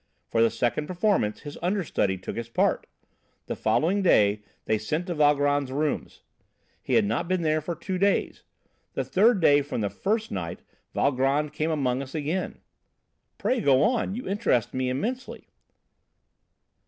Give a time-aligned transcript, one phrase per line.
[0.25, 2.87] For the second performance, his understudy took his part.
[3.45, 6.23] The following day they sent to Valgrand's rooms;
[6.81, 8.41] he had not been there for two days.
[8.93, 10.63] The third day from the 'first night'
[10.95, 12.61] Valgrand came among us again."
[13.37, 15.47] "Pray go on, you interest me immensely!"